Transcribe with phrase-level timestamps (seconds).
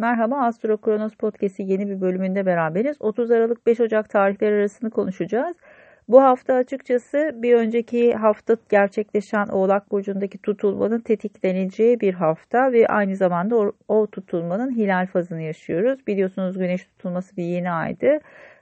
[0.00, 2.96] Merhaba Astro Kronos Podcast'i yeni bir bölümünde beraberiz.
[3.00, 5.56] 30 Aralık 5 Ocak tarihleri arasını konuşacağız.
[6.10, 13.16] Bu hafta açıkçası bir önceki hafta gerçekleşen Oğlak Burcu'ndaki tutulmanın tetikleneceği bir hafta ve aynı
[13.16, 16.06] zamanda o, o tutulmanın hilal fazını yaşıyoruz.
[16.06, 18.18] Biliyorsunuz güneş tutulması bir yeni aydı.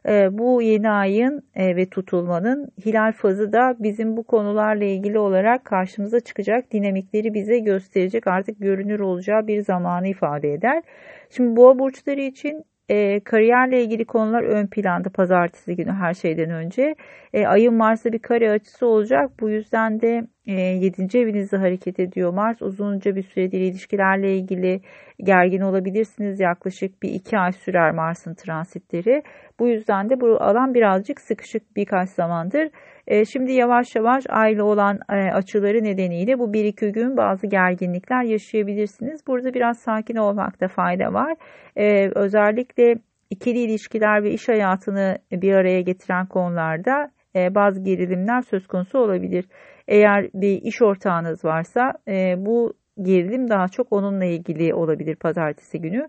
[0.09, 5.65] Ee, bu yeni ayın e, ve tutulmanın hilal fazı da bizim bu konularla ilgili olarak
[5.65, 10.83] karşımıza çıkacak dinamikleri bize gösterecek artık görünür olacağı bir zamanı ifade eder.
[11.31, 16.95] Şimdi boğa burçları için e, kariyerle ilgili konular ön planda pazartesi günü her şeyden önce.
[17.33, 19.31] E, ayın Mars'a bir kare açısı olacak.
[19.41, 21.19] Bu yüzden de 7.
[21.19, 22.63] evinizde hareket ediyor Mars.
[22.63, 24.81] Uzunca bir süredir ilişkilerle ilgili
[25.23, 26.41] gergin olabilirsiniz.
[26.41, 29.23] Yaklaşık bir iki ay sürer Mars'ın transitleri.
[29.59, 32.71] Bu yüzden de bu alan birazcık sıkışık birkaç zamandır.
[33.07, 38.23] E, şimdi yavaş yavaş aile olan e, açıları nedeniyle bu bir iki gün bazı gerginlikler
[38.23, 39.27] yaşayabilirsiniz.
[39.27, 41.35] Burada biraz sakin olmakta fayda var.
[41.77, 42.95] E, özellikle
[43.31, 47.11] ikili ilişkiler ve iş hayatını bir araya getiren konularda
[47.55, 49.45] bazı gerilimler söz konusu olabilir.
[49.89, 51.93] Eğer bir iş ortağınız varsa
[52.37, 52.73] bu
[53.03, 56.09] gerilim daha çok onunla ilgili olabilir pazartesi günü.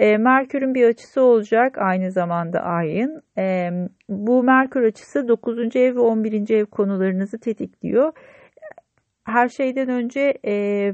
[0.00, 3.22] E, Merkür'ün bir açısı olacak aynı zamanda ayın.
[3.38, 3.70] E,
[4.08, 5.76] bu Merkür açısı 9.
[5.76, 6.50] ev ve 11.
[6.50, 8.12] ev konularınızı tetikliyor.
[9.24, 10.92] Her şeyden önce e,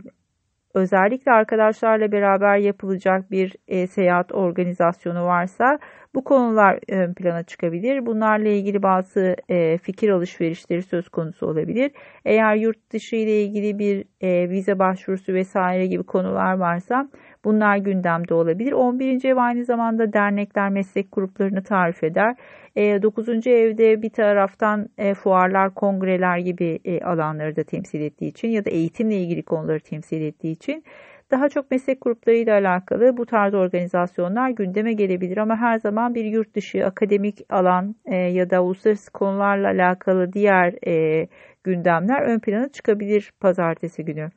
[0.74, 5.78] özellikle arkadaşlarla beraber yapılacak bir e, seyahat organizasyonu varsa
[6.16, 8.06] bu konular ön plana çıkabilir.
[8.06, 11.90] Bunlarla ilgili bazı e, fikir alışverişleri söz konusu olabilir.
[12.24, 17.08] Eğer yurt dışı ile ilgili bir e, vize başvurusu vesaire gibi konular varsa
[17.44, 18.72] bunlar gündemde olabilir.
[18.72, 19.24] 11.
[19.24, 22.34] ev aynı zamanda dernekler, meslek gruplarını tarif eder.
[22.76, 23.28] 9.
[23.46, 24.88] evde bir taraftan
[25.22, 30.52] fuarlar, kongreler gibi alanları da temsil ettiği için ya da eğitimle ilgili konuları temsil ettiği
[30.52, 30.84] için
[31.30, 36.54] daha çok meslek gruplarıyla alakalı bu tarz organizasyonlar gündeme gelebilir ama her zaman bir yurt
[36.54, 41.26] dışı akademik alan e, ya da uluslararası konularla alakalı diğer e,
[41.64, 44.30] gündemler ön plana çıkabilir pazartesi günü.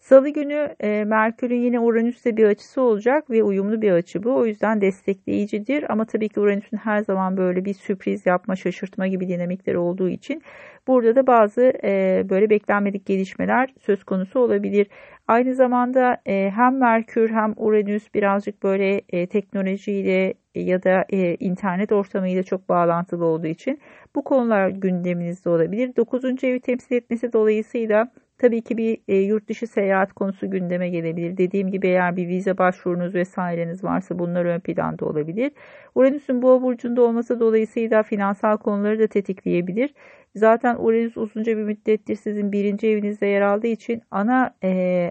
[0.00, 4.36] Salı günü e, Merkür'ün yine Uranüs'te bir açısı olacak ve uyumlu bir açı bu.
[4.36, 9.28] O yüzden destekleyicidir ama tabii ki Uranüs'ün her zaman böyle bir sürpriz yapma, şaşırtma gibi
[9.28, 10.42] dinamikleri olduğu için
[10.86, 14.86] burada da bazı e, böyle beklenmedik gelişmeler söz konusu olabilir.
[15.28, 21.92] Aynı zamanda e, hem Merkür hem Uranüs birazcık böyle e, teknolojiyle ya da e, internet
[21.92, 23.80] ortamıyla çok bağlantılı olduğu için
[24.14, 25.96] bu konular gündeminizde olabilir.
[25.96, 26.44] 9.
[26.44, 31.36] evi temsil etmesi dolayısıyla Tabii ki bir e, yurt dışı seyahat konusu gündeme gelebilir.
[31.36, 35.52] Dediğim gibi eğer bir vize başvurunuz vesaireniz varsa bunlar ön planda olabilir.
[35.94, 39.94] Uranüs'ün boğa burcunda olması dolayısıyla finansal konuları da tetikleyebilir.
[40.34, 45.10] Zaten Uranüs uzunca bir müddettir sizin birinci evinizde yer aldığı için ana e,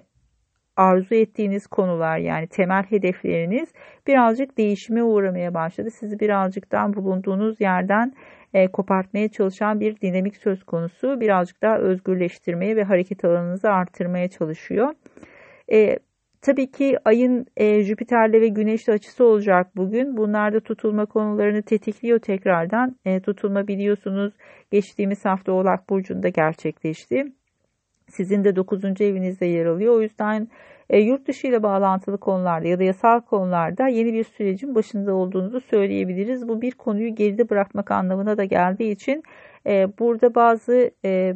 [0.76, 3.70] arzu ettiğiniz konular yani temel hedefleriniz
[4.08, 5.92] birazcık değişime uğramaya başladı.
[5.92, 8.14] Sizi birazcıktan bulunduğunuz yerden
[8.54, 11.20] e, kopartmaya çalışan bir dinamik söz konusu.
[11.22, 14.94] Birazcık daha özgürleştirmeye ve hareket alanınızı artırmaya çalışıyor.
[15.72, 16.00] E,
[16.42, 20.18] tabii ki ayın e, Jüpiter'le ve Güneş'le açısı olacak bugün.
[20.18, 22.96] Bunlar da tutulma konularını tetikliyor tekrardan.
[23.06, 24.34] E, tutulma biliyorsunuz
[24.72, 27.26] geçtiğimiz hafta Oğlak Burcu'nda gerçekleşti.
[28.10, 29.02] Sizin de 9.
[29.02, 29.94] evinizde yer alıyor.
[29.94, 30.48] O yüzden
[30.90, 35.62] e, yurt dışı ile bağlantılı konularda ya da yasal konularda yeni bir sürecin başında olduğunuzu
[35.62, 36.48] söyleyebiliriz.
[36.48, 39.24] Bu bir konuyu geride bırakmak anlamına da geldiği için
[39.68, 41.34] e, burada bazı e,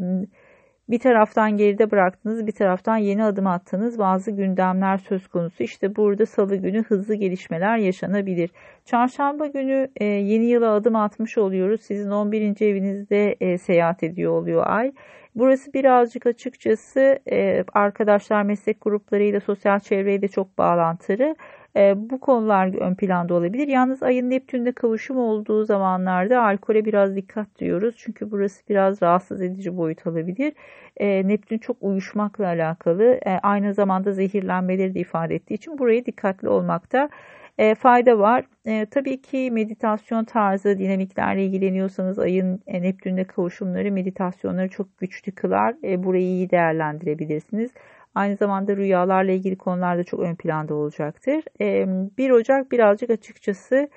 [0.90, 5.64] bir taraftan geride bıraktınız, bir taraftan yeni adım attığınız bazı gündemler söz konusu.
[5.64, 8.50] İşte burada salı günü hızlı gelişmeler yaşanabilir.
[8.86, 11.82] Çarşamba günü e, yeni yıla adım atmış oluyoruz.
[11.82, 12.62] Sizin 11.
[12.62, 14.92] evinizde e, seyahat ediyor oluyor ay.
[15.36, 21.36] Burası birazcık açıkçası e, arkadaşlar meslek gruplarıyla sosyal çevreyle çok bağlantılı.
[21.76, 23.68] E, bu konular ön planda olabilir.
[23.68, 27.96] Yalnız ayın Neptün'de kavuşum olduğu zamanlarda alkole biraz dikkat diyoruz.
[27.98, 30.54] Çünkü burası biraz rahatsız edici boyut alabilir.
[30.98, 33.04] E, Neptün çok uyuşmakla alakalı.
[33.04, 37.10] E, aynı zamanda zehirlenmeleri de ifade ettiği için buraya dikkatli olmakta
[37.58, 38.46] e, fayda var.
[38.66, 45.76] E, tabii ki meditasyon tarzı dinamiklerle ilgileniyorsanız ayın e, Neptün'de kavuşumları meditasyonları çok güçlü kılar.
[45.84, 47.72] E, burayı iyi değerlendirebilirsiniz.
[48.16, 51.44] Aynı zamanda rüyalarla ilgili konularda çok ön planda olacaktır.
[51.62, 51.86] E,
[52.18, 53.90] 1 Ocak birazcık açıkçası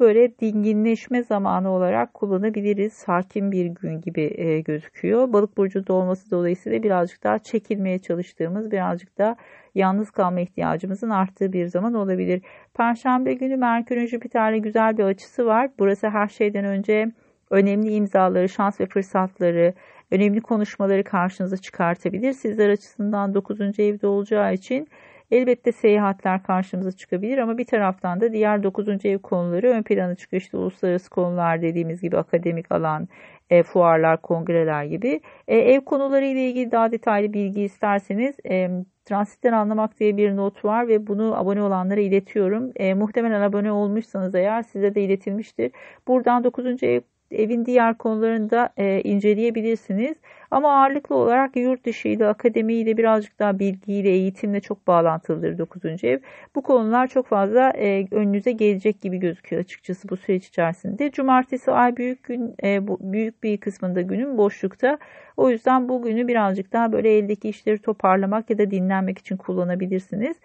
[0.00, 2.92] böyle dinginleşme zamanı olarak kullanabiliriz.
[2.92, 5.32] Sakin bir gün gibi e, gözüküyor.
[5.32, 9.36] Balık burcu olması dolayısıyla birazcık daha çekilmeye çalıştığımız, birazcık daha
[9.74, 12.42] yalnız kalma ihtiyacımızın arttığı bir zaman olabilir.
[12.74, 15.70] Perşembe günü Merkür'ün Jüpiter'le güzel bir açısı var.
[15.78, 17.12] Burası her şeyden önce
[17.50, 19.74] önemli imzaları, şans ve fırsatları,
[20.10, 22.32] önemli konuşmaları karşınıza çıkartabilir.
[22.32, 23.60] Sizler açısından 9.
[23.60, 24.88] evde olacağı için
[25.32, 29.06] Elbette seyahatler karşımıza çıkabilir ama bir taraftan da diğer 9.
[29.06, 30.40] ev konuları ön plana çıkıyor.
[30.42, 33.08] İşte uluslararası konular dediğimiz gibi akademik alan,
[33.50, 35.20] e, fuarlar, kongreler gibi.
[35.48, 38.70] E, ev konuları ile ilgili daha detaylı bilgi isterseniz e,
[39.04, 42.72] Transitten anlamak diye bir not var ve bunu abone olanlara iletiyorum.
[42.76, 45.72] E, muhtemelen abone olmuşsanız eğer size de iletilmiştir.
[46.08, 46.82] Buradan 9.
[46.82, 47.00] ev
[47.32, 50.16] evin diğer konularını da e, inceleyebilirsiniz.
[50.50, 56.04] Ama ağırlıklı olarak yurt dışı ile akademiyle birazcık daha bilgiyle, eğitimle çok bağlantılıdır 9.
[56.04, 56.18] ev.
[56.54, 61.10] Bu konular çok fazla e, önünüze gelecek gibi gözüküyor açıkçası bu süreç içerisinde.
[61.10, 64.98] Cumartesi ay büyük gün e, büyük bir kısmında günün boşlukta.
[65.36, 70.36] O yüzden bu günü birazcık daha böyle eldeki işleri toparlamak ya da dinlenmek için kullanabilirsiniz.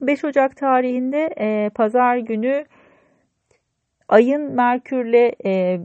[0.00, 2.64] 5 Ocak tarihinde e, pazar günü
[4.08, 5.80] ayın Merkürle e,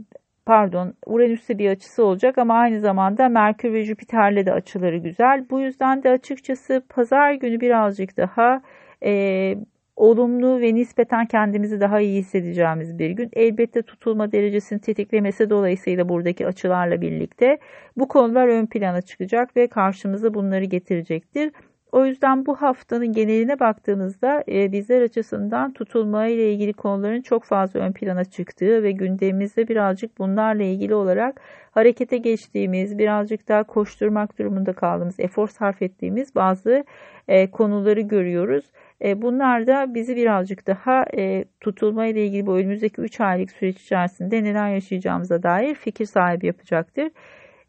[0.46, 5.46] pardon Uranüs'te bir açısı olacak ama aynı zamanda Merkür ve Jüpiter'le de açıları güzel.
[5.50, 8.62] Bu yüzden de açıkçası pazar günü birazcık daha
[9.04, 9.56] e,
[9.96, 13.30] olumlu ve nispeten kendimizi daha iyi hissedeceğimiz bir gün.
[13.34, 17.58] Elbette tutulma derecesini tetiklemesi dolayısıyla buradaki açılarla birlikte
[17.98, 21.52] bu konular ön plana çıkacak ve karşımıza bunları getirecektir.
[21.96, 27.80] O yüzden bu haftanın geneline baktığımızda e, bizler açısından tutulma ile ilgili konuların çok fazla
[27.80, 34.74] ön plana çıktığı ve gündemimizde birazcık bunlarla ilgili olarak harekete geçtiğimiz, birazcık daha koşturmak durumunda
[34.74, 36.86] kaldığımız, efor sarf ettiğimiz bazı
[37.28, 38.66] e, konuları görüyoruz.
[39.04, 43.82] E, bunlar da bizi birazcık daha e, tutulma ile ilgili bu önümüzdeki 3 aylık süreç
[43.82, 47.10] içerisinde neler yaşayacağımıza dair fikir sahibi yapacaktır.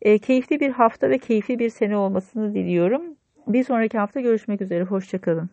[0.02, 3.17] E, keyifli bir hafta ve keyifli bir sene olmasını diliyorum.
[3.47, 4.85] Bir sonraki hafta görüşmek üzere.
[4.85, 5.51] Hoşçakalın.